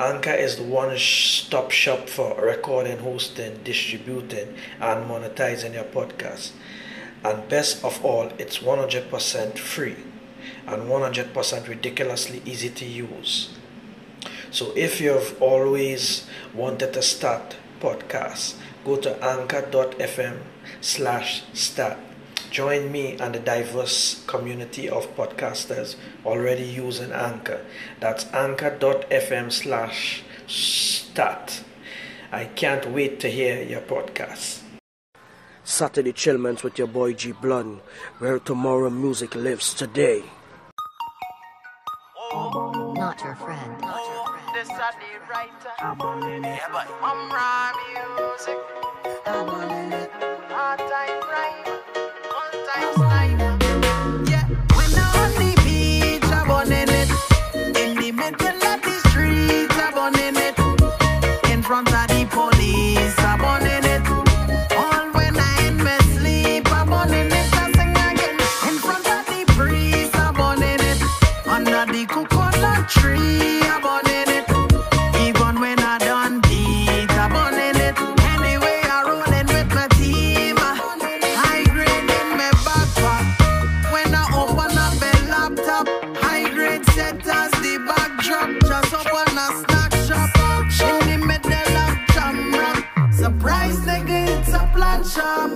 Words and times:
Anchor 0.00 0.32
is 0.32 0.56
the 0.56 0.62
one 0.62 0.96
stop 0.96 1.70
shop 1.70 2.08
for 2.08 2.34
recording, 2.40 2.96
hosting, 3.00 3.60
distributing, 3.64 4.54
and 4.80 5.04
monetizing 5.04 5.74
your 5.74 5.84
podcast. 5.84 6.52
And 7.22 7.46
best 7.50 7.84
of 7.84 8.02
all, 8.02 8.32
it's 8.38 8.60
100% 8.60 9.58
free 9.58 9.96
and 10.66 10.84
100% 10.84 11.68
ridiculously 11.68 12.40
easy 12.46 12.70
to 12.70 12.86
use. 12.86 13.50
So 14.50 14.72
if 14.74 15.02
you've 15.02 15.36
always 15.42 16.26
wanted 16.54 16.94
to 16.94 17.02
start 17.02 17.56
podcasts, 17.78 18.56
go 18.86 18.96
to 18.96 19.22
anchor.fm 19.22 20.38
slash 20.80 21.42
start 21.52 21.98
Join 22.50 22.90
me 22.90 23.16
and 23.18 23.34
the 23.34 23.38
diverse 23.38 24.24
community 24.26 24.88
of 24.88 25.14
podcasters 25.16 25.94
already 26.26 26.64
using 26.64 27.12
Anchor. 27.12 27.64
That's 28.00 28.26
anchor.fm 28.32 29.52
slash 29.52 30.24
start. 30.48 31.62
I 32.32 32.46
can't 32.46 32.90
wait 32.90 33.20
to 33.20 33.28
hear 33.28 33.62
your 33.62 33.82
podcast. 33.82 34.62
Saturday 35.62 36.12
Chillments 36.12 36.64
with 36.64 36.76
your 36.78 36.88
boy 36.88 37.12
G 37.12 37.30
Blunt, 37.32 37.80
where 38.18 38.40
tomorrow 38.40 38.90
music 38.90 39.36
lives 39.36 39.72
today. 39.72 40.24
Not 42.32 43.20
your 43.22 43.36
friend. 43.36 43.78
Oh, 43.82 43.84
Not 43.86 44.04
your 44.08 44.16
friend. 44.16 44.54
This 44.54 44.68
is 44.68 44.76
the 44.76 45.10
writer. 45.30 45.72
Yeah, 45.78 46.68
but 46.72 46.88
I'm 47.02 47.30
raw 47.30 47.72
music. 48.18 48.58
Hard 49.26 49.79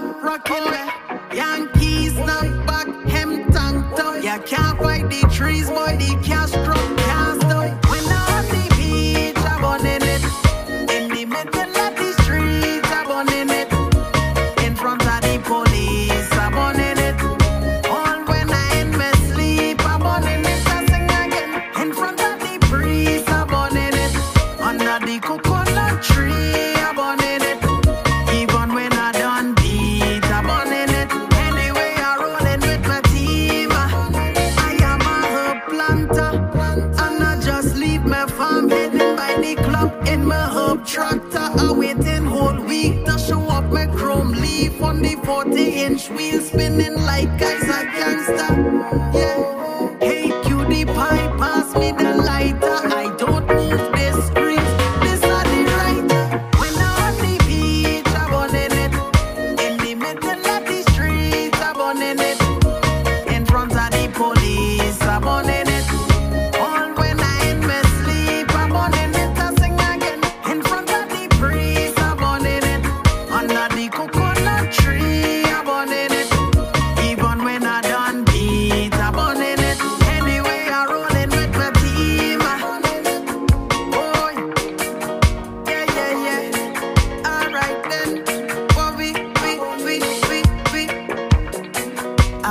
shop. 0.05 0.23
Rockin' 0.23 0.65
me. 0.71 1.37
Yankees 1.37 2.15
knock 2.15 2.67
back, 2.67 2.87
him 3.07 3.51
tanked 3.53 3.99
up. 3.99 4.23
You 4.23 4.43
can't 4.47 4.79
fight 4.79 5.09
the 5.11 5.29
trees, 5.33 5.69
boy, 5.69 5.97
the 5.99 6.19
cash 6.23 6.53
truck 6.53 7.04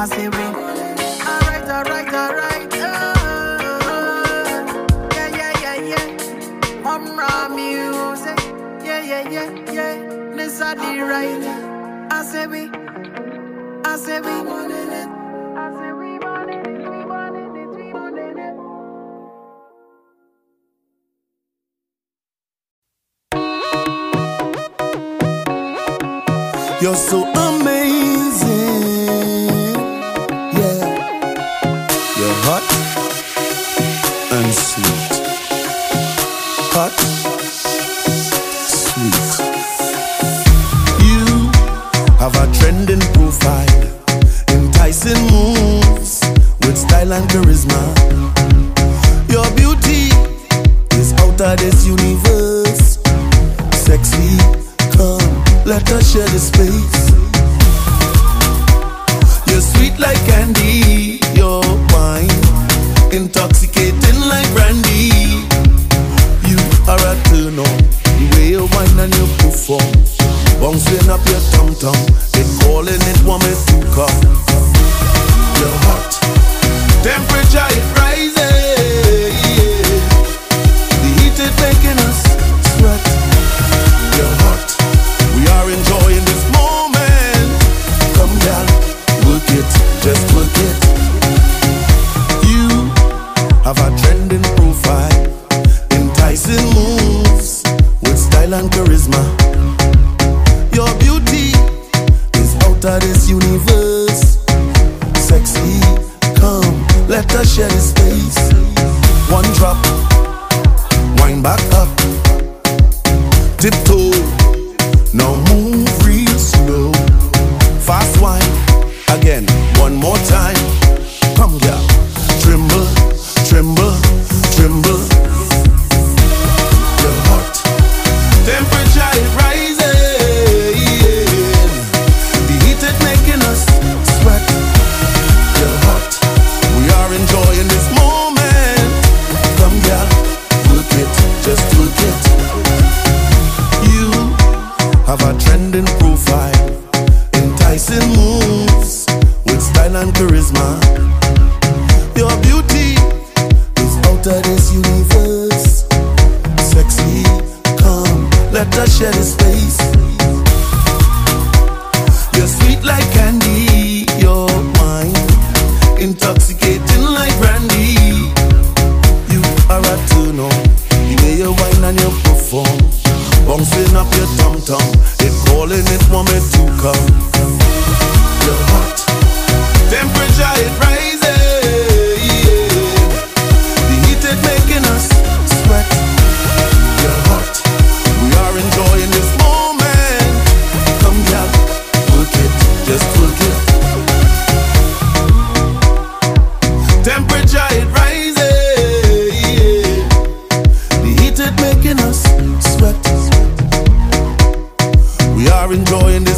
Yeah, 0.04 0.18
yeah, 5.78 7.48
music. 7.48 8.40
Yeah, 8.84 9.00
yeah, 9.02 9.30
yeah, 9.30 9.72
yeah. 9.72 10.36
I 12.12 12.24
say 12.24 12.48
we. 12.48 12.70
I 13.86 13.96
say 13.96 14.20
we. 14.20 14.44
You're 26.82 26.96
so 26.98 27.43
Hot, 36.76 36.92
sweet. 38.66 39.14
You 41.06 41.52
have 42.18 42.36
a 42.36 42.52
trending 42.58 43.00
profile, 43.14 43.84
enticing 44.50 45.22
moves 45.32 46.22
with 46.62 46.76
style 46.76 47.14
and 47.14 47.30
charisma. 47.30 48.03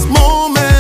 moment. 0.07 0.75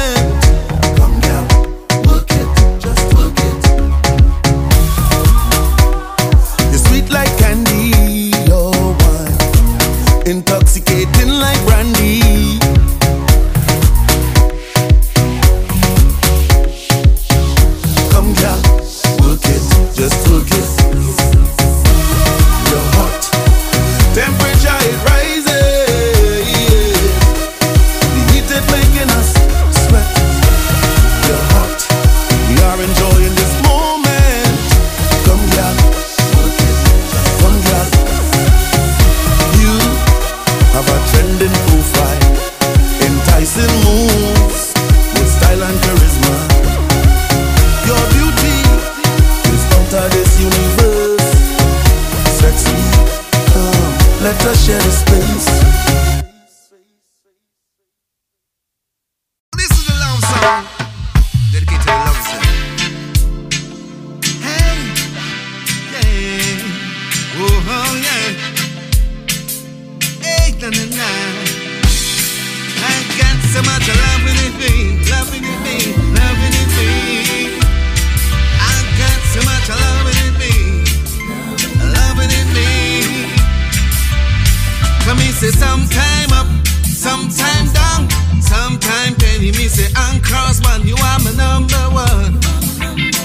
say 85.51 85.59
sometime 85.59 86.31
up, 86.33 86.47
sometime 86.85 87.67
down, 87.73 88.09
sometime 88.41 89.13
penny. 89.15 89.51
Me 89.51 89.67
say 89.67 89.91
I'm 89.95 90.19
cross, 90.21 90.61
man. 90.61 90.81
you 90.87 90.95
are 90.95 91.19
my 91.21 91.33
number 91.37 91.83
one. 91.93 92.39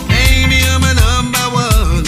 Baby, 0.09 0.57
you're 0.61 0.81
my 0.81 0.93
number 1.01 1.47
one. 1.57 2.05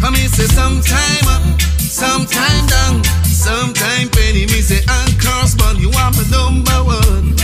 Come 0.00 0.14
here, 0.14 0.28
say 0.28 0.48
sometime 0.52 1.26
up, 1.28 1.60
sometime 1.78 2.66
down, 2.66 3.04
sometime 3.24 4.08
penny. 4.10 4.44
Me 4.52 4.60
say 4.60 4.82
I'm 4.88 5.08
crossman, 5.18 5.78
you 5.78 5.88
are 5.88 6.12
my 6.12 6.24
number 6.28 6.78
one. 6.84 7.36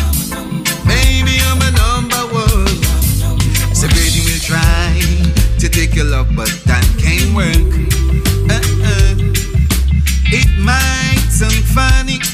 Baby, 0.85 1.41
you're 1.41 1.57
my 1.57 1.71
number 1.73 2.23
one. 2.37 2.77
Say 3.75 3.89
baby, 3.89 4.21
we'll 4.27 4.45
try 4.45 5.01
to 5.59 5.69
take 5.69 5.95
your 5.95 6.07
love, 6.07 6.29
but 6.37 6.53
that 6.67 6.85
can't 6.99 7.35
work. 7.35 7.90
funny. 11.75 12.30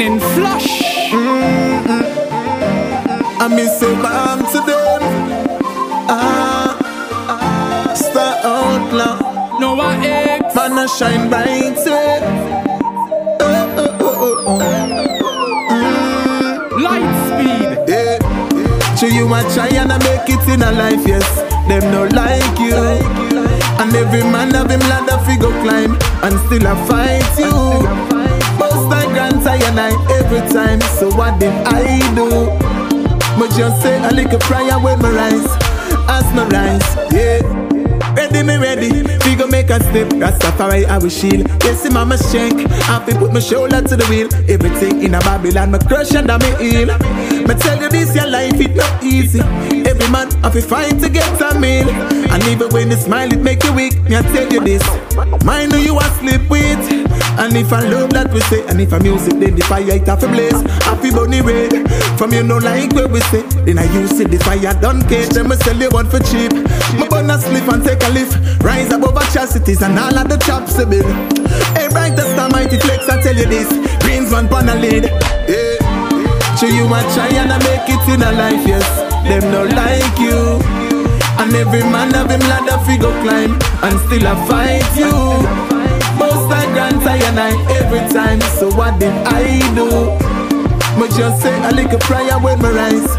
Lightning 0.00 0.20
flash. 0.34 0.82
I 3.42 3.48
miss 3.48 3.78
say 3.78 3.94
bam 4.02 4.38
to 4.52 4.60
them. 4.68 5.02
Ah, 6.08 6.78
ah, 7.28 7.94
star 7.94 8.36
outlaw, 8.44 9.58
No 9.58 9.78
I 9.80 9.96
ex. 10.06 10.54
man 10.54 10.78
a 10.78 10.88
shine 10.88 11.28
bright 11.28 11.76
way. 11.86 12.20
Oh, 13.40 13.74
oh, 13.76 13.96
oh, 14.00 14.44
oh, 14.46 14.60
oh. 15.70 16.78
Light 16.80 17.12
speed. 17.28 17.70
Yeah. 17.88 18.96
So 18.96 19.06
you 19.06 19.26
a 19.28 19.42
try 19.54 19.68
and 19.68 19.92
a 19.92 19.98
make 19.98 20.28
it 20.28 20.48
in 20.48 20.62
a 20.62 20.72
life, 20.72 21.06
yes. 21.06 21.28
Them 21.68 21.90
no 21.92 22.04
like 22.16 22.58
you. 22.58 22.74
And 23.80 23.94
every 23.94 24.22
man 24.22 24.50
have 24.54 24.70
him 24.70 24.80
ladder 24.80 25.18
figure 25.24 25.52
climb 25.62 25.92
and 26.22 26.38
still 26.46 26.66
I 26.66 26.74
fight 26.86 27.38
you. 27.38 28.20
Most 28.58 28.92
I 28.92 29.09
I 29.46 29.90
every 30.18 30.40
time. 30.52 30.80
So 30.98 31.10
what 31.16 31.38
did 31.40 31.52
I 31.66 31.98
do? 32.14 32.46
But 33.38 33.50
just 33.56 33.82
say 33.82 33.96
a 34.02 34.10
little 34.12 34.38
prayer 34.40 34.78
when 34.78 35.00
my 35.00 35.10
rise, 35.10 35.46
as 36.08 36.24
my 36.34 36.46
rise, 36.48 37.12
yeah. 37.12 37.40
Ready 38.14 38.42
me 38.42 38.56
ready, 38.56 39.02
we 39.24 39.36
go 39.36 39.46
make 39.46 39.70
a 39.70 39.80
step. 39.80 40.08
Rastafari 40.08 40.84
I 40.84 40.98
will 40.98 41.08
shield. 41.08 41.48
Yes, 41.62 41.82
see 41.82 41.90
mama 41.90 42.18
shank. 42.18 42.60
Happy 42.84 43.12
put 43.14 43.32
my 43.32 43.40
shoulder 43.40 43.80
to 43.80 43.96
the 43.96 44.04
wheel. 44.06 44.28
Everything 44.48 45.02
in 45.02 45.14
a 45.14 45.20
Babylon, 45.20 45.70
me 45.70 45.78
crush 45.78 46.14
I 46.14 46.22
me 46.22 46.50
heal. 46.58 46.86
Me 47.46 47.54
tell 47.54 47.80
you 47.80 47.88
this, 47.88 48.14
your 48.14 48.26
life 48.26 48.60
it 48.60 48.76
not 48.76 49.02
easy. 49.04 49.40
Every 49.40 50.10
man 50.10 50.30
have 50.42 50.52
to 50.52 50.60
fight 50.60 50.98
to 51.00 51.08
get 51.08 51.40
a 51.40 51.58
meal. 51.58 51.88
And 51.88 52.42
even 52.44 52.68
when 52.70 52.90
you 52.90 52.96
smile, 52.96 53.32
it 53.32 53.40
make 53.40 53.62
you 53.64 53.72
weak. 53.72 54.02
Me 54.02 54.16
I 54.16 54.22
tell 54.22 54.52
you 54.52 54.60
this, 54.60 54.82
mind 55.44 55.72
who 55.72 55.78
you 55.78 55.96
a 55.98 56.04
sleep 56.18 56.50
with. 56.50 56.99
And 57.38 57.56
if 57.56 57.72
I 57.72 57.80
love 57.88 58.10
that 58.10 58.32
we 58.32 58.40
say, 58.48 58.66
and 58.66 58.80
if 58.80 58.92
I 58.92 58.98
music, 58.98 59.38
then 59.38 59.54
the 59.54 59.62
fire 59.62 59.84
it 59.86 60.06
have 60.06 60.22
a 60.22 60.28
blaze. 60.28 60.60
Happy 60.84 61.10
bunny 61.10 61.40
red. 61.40 61.88
From 62.18 62.32
you 62.32 62.42
know 62.42 62.58
like 62.58 62.92
where 62.92 63.08
we 63.08 63.20
say, 63.32 63.42
then 63.64 63.78
I 63.78 63.86
use 63.94 64.18
it 64.20 64.30
the 64.30 64.38
fire 64.38 64.74
don't 64.80 65.02
care. 65.08 65.26
Then 65.26 65.48
me 65.48 65.56
sell 65.56 65.76
you 65.76 65.88
one 65.90 66.08
for 66.10 66.20
cheap. 66.20 66.52
Me 66.98 67.08
burn 67.08 67.30
a 67.30 67.38
slip 67.38 67.68
and 67.68 67.84
take 67.84 68.02
a 68.02 68.10
lift. 68.10 68.36
Rise 68.62 68.92
above 68.92 69.16
atrocities 69.16 69.82
and 69.82 69.98
all 69.98 70.16
of 70.16 70.28
the 70.28 70.36
chops 70.38 70.78
a 70.78 70.84
bill. 70.84 71.06
Hey, 71.76 71.88
right 71.94 72.14
the 72.14 72.24
star 72.34 72.50
mighty 72.50 72.78
flex, 72.78 73.08
I 73.08 73.22
tell 73.22 73.36
you 73.36 73.46
this. 73.46 73.68
Greens 74.04 74.32
one 74.32 74.48
pan 74.48 74.68
a 74.68 74.74
lead. 74.74 75.04
Yeah. 75.48 75.80
So 76.56 76.66
you 76.66 76.84
a 76.84 77.00
try 77.16 77.32
and 77.40 77.52
I 77.52 77.58
make 77.64 77.88
it 77.88 78.04
in 78.12 78.20
a 78.20 78.32
life, 78.32 78.66
yes. 78.68 78.84
Them 79.24 79.50
no 79.50 79.64
like 79.64 80.18
you. 80.18 80.60
And 81.40 81.54
every 81.54 81.80
man 81.88 82.12
have 82.12 82.28
him 82.30 82.40
ladder 82.40 82.76
figure 82.84 83.14
climb 83.24 83.56
and 83.80 83.98
still 84.04 84.28
I 84.28 84.34
fight 84.44 84.84
you. 84.92 85.80
Most 86.20 86.50
I 87.10 87.50
every 87.76 88.06
time. 88.10 88.40
So 88.58 88.70
what 88.70 89.00
did 89.00 89.12
I 89.26 89.58
do? 89.74 89.90
But 90.98 91.10
just 91.16 91.42
say 91.42 91.56
a 91.68 91.72
little 91.72 91.98
prayer 91.98 92.38
when 92.38 92.60
me 92.62 92.68
rise, 92.68 93.16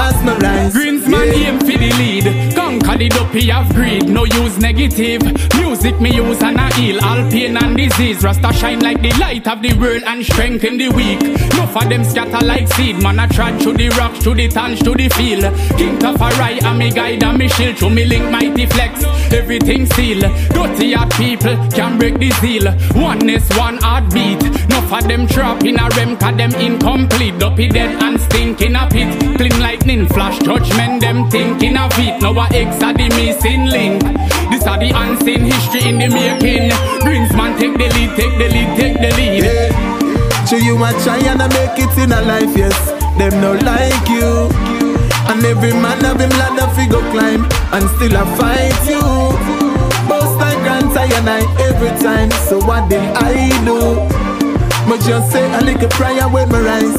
rise. 0.00 0.72
Greensman 0.74 1.26
Yeah. 1.26 1.48
aim 1.48 1.58
for 1.60 1.78
the 1.78 1.90
lead. 2.00 2.54
Conquer 2.54 2.96
the 2.98 3.08
dopey 3.08 3.52
of 3.52 3.68
greed. 3.74 4.08
No 4.08 4.24
use 4.24 4.58
negative. 4.58 5.22
Music 5.56 6.00
me 6.00 6.10
use 6.14 6.42
and 6.42 6.58
I 6.58 6.70
heal 6.72 6.98
all 7.04 7.22
pain 7.30 7.56
and 7.56 7.76
disease. 7.76 8.22
Rasta 8.22 8.52
shine 8.52 8.80
like 8.80 9.00
the 9.02 9.12
light 9.18 9.46
of 9.46 9.62
the 9.62 9.72
world 9.74 10.02
and 10.06 10.24
strengthen 10.24 10.78
the 10.78 10.88
weak. 10.88 11.20
No 11.56 11.66
for 11.66 11.84
them 11.88 12.04
scatter 12.04 12.44
like 12.44 12.68
seed. 12.74 13.02
Man 13.02 13.18
I 13.18 13.26
trod 13.26 13.60
through 13.62 13.74
the 13.74 13.88
rocks, 13.90 14.18
through 14.22 14.36
the 14.36 14.48
tanch, 14.48 14.82
through 14.82 14.96
the 14.96 15.08
field. 15.10 15.44
King 15.76 16.04
of 16.04 16.20
a 16.20 16.28
right 16.40 16.62
and 16.62 16.78
me 16.78 16.90
guide 16.90 17.22
and 17.22 17.38
me 17.38 17.48
shield. 17.48 17.76
Through 17.78 17.90
me 17.90 18.04
link 18.04 18.30
mighty 18.30 18.66
flex. 18.66 19.04
Everything 19.32 19.86
seal. 19.86 20.20
Dirty 20.54 20.92
heart 20.92 21.10
people 21.14 21.56
can 21.70 21.98
break 21.98 22.18
the 22.18 22.30
seal. 22.40 22.64
Oneness, 22.94 23.48
one 23.56 23.78
heartbeat. 23.78 24.42
No 24.70 24.80
for 24.82 25.02
them 25.02 25.26
trap 25.26 25.64
in 25.64 25.78
a 25.78 25.88
rem, 25.96 26.16
cause 26.16 26.36
them 26.36 26.52
incomplete. 26.54 27.38
Dopey 27.38 27.68
dead 27.68 28.02
and 28.02 28.20
stink 28.20 28.60
in 28.62 28.76
a 28.76 28.88
pit. 28.88 29.10
Clean 29.36 29.60
lightning 29.90 30.08
flash, 30.08 30.38
judgment 30.40 31.00
them 31.00 31.28
thinking 31.30 31.76
of 31.76 31.90
it. 31.98 32.20
Now 32.22 32.38
a 32.38 32.46
X 32.54 32.82
are 32.82 32.92
the 32.92 33.08
missing 33.08 33.66
link. 33.66 34.02
This 34.50 34.66
are 34.66 34.78
the 34.78 34.92
unseen 34.94 35.42
history 35.50 35.88
in 35.88 35.98
the 35.98 36.08
making. 36.08 36.70
Greensman 37.02 37.58
take 37.58 37.74
the 37.74 37.88
lead, 37.94 38.16
take 38.16 38.38
the 38.38 38.48
lead, 38.54 38.78
take 38.78 38.94
the 38.94 39.10
lead. 39.16 39.44
Yeah. 39.44 40.44
So 40.46 40.56
you 40.56 40.76
try 41.02 41.18
and 41.18 41.42
I 41.42 41.48
make 41.48 41.78
it 41.78 41.98
in 41.98 42.12
a 42.12 42.20
life, 42.22 42.56
yes. 42.56 42.78
Them 43.18 43.40
no 43.40 43.54
like 43.66 44.08
you. 44.08 44.50
And 45.26 45.44
every 45.44 45.72
man 45.72 46.00
have 46.04 46.20
him 46.20 46.30
ladder 46.30 46.70
figure 46.74 47.04
climb 47.10 47.44
and 47.72 47.84
still 47.96 48.16
I 48.16 48.24
fight 48.38 48.80
you. 48.86 49.02
Most 50.06 50.38
I 50.38 50.54
grant 50.62 50.96
I 50.96 51.06
and 51.18 51.28
I 51.28 51.40
every 51.66 51.90
time. 51.98 52.30
So 52.48 52.58
what 52.64 52.88
did 52.88 53.02
I 53.16 53.48
do? 53.64 54.06
Me 54.88 54.98
just 55.06 55.32
say 55.32 55.46
a 55.52 55.60
little 55.60 55.88
prayer 55.88 56.28
when 56.28 56.48
me 56.48 56.58
rise, 56.58 56.98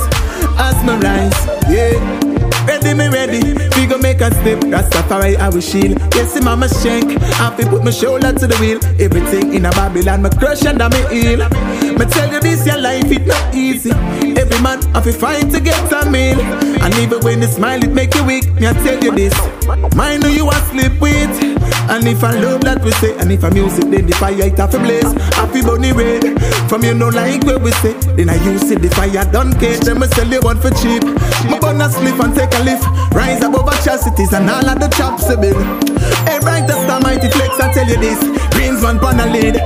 as 0.60 0.84
me 0.84 0.94
rise, 0.96 1.40
yeah. 1.70 2.31
Ready 2.68 2.94
me 2.94 3.08
ready, 3.10 3.54
we 3.76 3.88
go 3.88 3.98
make 3.98 4.22
a 4.22 4.32
step. 4.32 4.60
Rastafari 4.62 5.36
I 5.38 5.50
will 5.50 5.62
shield. 5.62 6.00
Yes, 6.16 6.34
see 6.34 6.42
mama 6.42 6.70
shank. 6.70 7.12
Happy 7.42 7.64
put 7.66 7.84
my 7.84 7.92
shoulder 7.92 8.32
to 8.34 8.48
the 8.48 8.56
wheel. 8.58 8.80
Everything 9.00 9.54
in 9.54 9.66
a 9.66 9.72
Babylon, 9.72 10.22
me 10.22 10.30
crush 10.30 10.64
and 10.66 10.78
me 10.78 11.02
heal. 11.10 11.40
Me 11.98 12.06
tell 12.06 12.32
you 12.32 12.40
this, 12.40 12.66
your 12.66 12.78
life 12.78 13.12
it 13.12 13.26
not 13.26 13.56
easy. 13.56 13.92
Every 13.92 14.62
man 14.62 14.82
have 14.94 15.04
to 15.04 15.14
fight 15.14 15.50
to 15.52 15.60
get 15.60 15.92
a 15.92 16.10
meal. 16.10 16.40
And 16.40 16.94
even 16.96 17.20
when 17.22 17.42
you 17.42 17.48
smile, 17.48 17.84
it 17.84 17.92
make 17.92 18.14
you 18.16 18.24
weak. 18.24 18.52
Me 18.54 18.68
I 18.68 18.74
tell 18.74 19.04
you 19.04 19.12
this, 19.12 19.34
mind 19.96 20.24
who 20.24 20.30
you 20.30 20.50
a 20.50 20.56
sleep 20.70 21.00
with. 21.02 21.51
And 21.90 22.08
if 22.08 22.24
I 22.24 22.36
love 22.40 22.62
that 22.62 22.84
we 22.84 22.92
say, 23.04 23.18
and 23.18 23.32
if 23.32 23.44
I 23.44 23.50
music, 23.50 23.90
then 23.90 24.06
the 24.06 24.14
fire 24.16 24.36
it 24.38 24.58
have 24.58 24.74
a 24.74 24.80
blaze. 24.80 25.12
Happy 25.36 25.62
bunny 25.62 25.92
red. 25.92 26.38
From 26.70 26.84
you 26.84 26.94
know 26.94 27.10
like 27.10 27.44
where 27.44 27.60
we 27.60 27.72
say, 27.84 27.94
then 28.16 28.30
I 28.30 28.38
use 28.46 28.70
it, 28.72 28.82
the 28.82 28.90
fire 28.90 29.26
don't 29.32 29.54
care. 29.60 29.78
Then 29.80 30.00
me 30.00 30.08
sell 30.08 30.28
you 30.28 30.40
one 30.42 30.60
for 30.60 30.72
cheap. 30.72 31.04
Me 31.50 31.60
burn 31.60 31.82
a 31.82 31.90
slip 31.90 32.20
and 32.20 32.34
take 32.36 32.54
a 32.56 32.62
lift. 32.64 32.86
Rise 33.14 33.44
above 33.44 33.68
atrocities 33.68 34.32
and 34.34 34.50
all 34.50 34.68
of 34.68 34.80
the 34.80 34.88
chops 34.96 35.28
a 35.30 35.36
bill. 35.36 35.58
Hey, 36.28 36.40
right 36.46 36.66
the 36.66 36.76
star 36.86 37.02
mighty 37.02 37.30
flex, 37.30 37.60
I 37.60 37.74
tell 37.74 37.88
you 37.88 37.98
this. 37.98 38.20
Greens 38.56 38.82
one 38.84 39.00
pan 39.00 39.20
a 39.20 39.28
lead. 39.28 39.58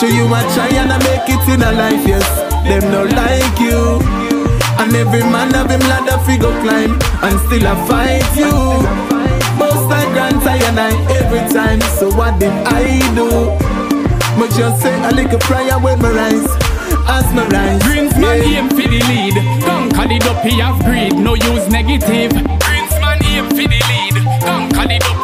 So 0.00 0.06
you 0.06 0.24
a 0.24 0.40
try 0.56 0.72
and 0.80 0.92
I 0.92 0.98
make 1.04 1.28
it 1.28 1.44
in 1.52 1.60
a 1.60 1.72
life, 1.72 2.06
yes. 2.08 2.24
Them 2.64 2.90
no 2.90 3.04
like 3.04 3.60
you. 3.60 4.00
And 4.80 4.96
every 4.96 5.20
man 5.20 5.52
have 5.52 5.68
him 5.68 5.80
ladder 5.80 6.16
figure 6.24 6.56
climb 6.62 6.96
and 7.20 7.38
still 7.40 7.66
a 7.66 7.76
fight 7.86 8.24
you. 8.34 9.19
Most 9.60 9.92
I 9.92 10.04
grant 10.12 10.42
I 10.46 10.56
and 10.68 10.80
I 10.80 10.90
every 11.20 11.44
time. 11.52 11.80
So 11.98 12.08
what 12.16 12.40
did 12.40 12.52
I 12.64 12.98
do? 13.14 13.28
Me 14.40 14.48
just 14.56 14.80
say 14.82 14.96
a 15.04 15.12
little 15.12 15.38
prayer 15.40 15.78
when 15.78 16.00
me 16.00 16.08
rise, 16.08 16.48
as 17.06 17.28
me 17.36 17.44
rise. 17.52 17.82
Greensman 17.84 18.40
yeah. 18.40 18.60
aim 18.60 18.68
for 18.70 18.88
the 18.88 19.00
lead. 19.10 19.36
Conquer 19.62 20.08
the 20.08 20.18
dopey 20.18 20.62
of 20.62 20.80
greed. 20.84 21.14
No 21.14 21.34
use 21.34 21.68
negative. 21.68 22.32
Greensman 22.64 23.20
aim 23.28 23.48
for 23.50 23.68
the 23.68 23.80
lead. 23.90 24.16
Conquer 24.40 24.88
the 24.88 24.98
dopey 24.98 25.19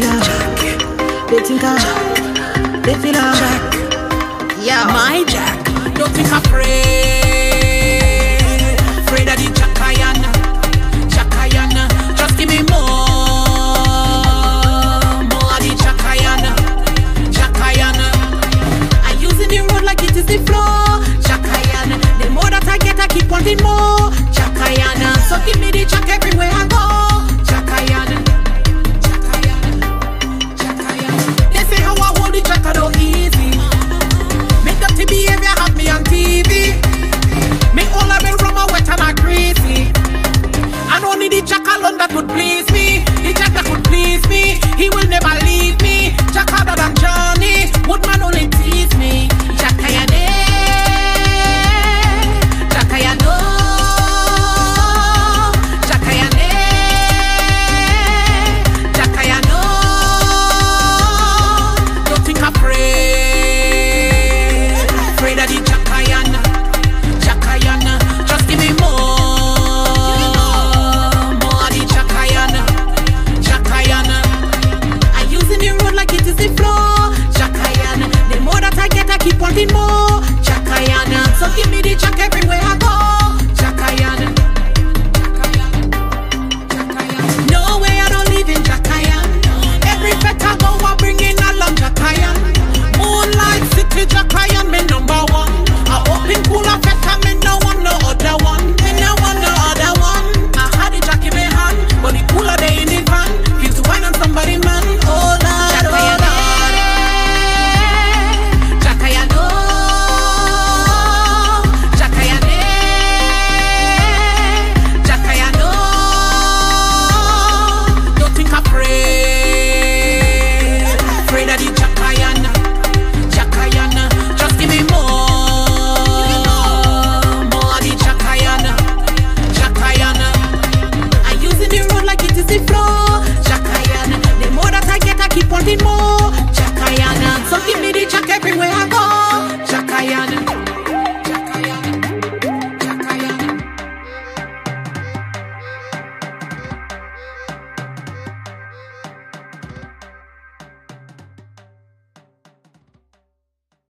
feel 0.00 0.10
like 0.10 0.24
Jack. 0.24 0.58
They 1.30 1.40
think 1.40 1.62
I 1.62 1.78
Jack. 1.78 2.82
They 2.84 2.94
feel 2.94 3.14
like 3.14 3.38
Jack. 3.38 3.62
Yeah, 4.60 4.84
my 4.86 5.24
Jack. 5.28 5.64
Don't 5.94 6.10
think 6.10 6.32
I'm 6.32 6.42
afraid. 6.42 6.72
Afraid 9.06 9.28
of 9.28 9.36
the 9.38 9.48
Jackayana. 9.58 10.30
Jackayana. 11.14 11.84
Just 12.16 12.36
give 12.38 12.48
me 12.48 12.62
more. 12.70 13.04
the 20.26 20.38
floor. 20.46 21.04
Chakayan, 21.20 22.00
the 22.18 22.30
more 22.30 22.48
that 22.50 22.66
I 22.66 22.78
get, 22.78 22.98
I 22.98 23.06
keep 23.06 23.30
wanting 23.30 23.62
more. 23.62 24.10
Chakayan, 24.32 24.98
so 25.28 25.36
give 25.44 25.60
me 25.60 25.70
the 25.70 25.84
jack 25.84 26.08
everywhere. 26.08 26.53